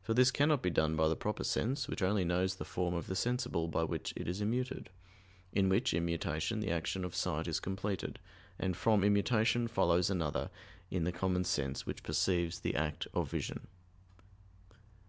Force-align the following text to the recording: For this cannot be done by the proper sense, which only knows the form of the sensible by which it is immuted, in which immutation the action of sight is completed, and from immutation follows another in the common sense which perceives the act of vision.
For 0.00 0.14
this 0.14 0.30
cannot 0.30 0.62
be 0.62 0.70
done 0.70 0.94
by 0.94 1.08
the 1.08 1.16
proper 1.16 1.42
sense, 1.42 1.88
which 1.88 2.00
only 2.00 2.24
knows 2.24 2.54
the 2.54 2.64
form 2.64 2.94
of 2.94 3.08
the 3.08 3.16
sensible 3.16 3.66
by 3.66 3.82
which 3.82 4.12
it 4.14 4.28
is 4.28 4.40
immuted, 4.40 4.90
in 5.52 5.68
which 5.68 5.92
immutation 5.92 6.60
the 6.60 6.70
action 6.70 7.04
of 7.04 7.16
sight 7.16 7.48
is 7.48 7.58
completed, 7.58 8.20
and 8.60 8.76
from 8.76 9.02
immutation 9.02 9.66
follows 9.66 10.08
another 10.08 10.50
in 10.88 11.02
the 11.02 11.10
common 11.10 11.42
sense 11.42 11.84
which 11.84 12.04
perceives 12.04 12.60
the 12.60 12.76
act 12.76 13.08
of 13.12 13.28
vision. 13.28 13.66